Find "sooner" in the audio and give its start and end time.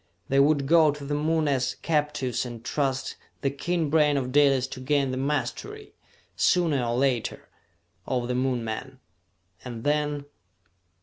6.35-6.83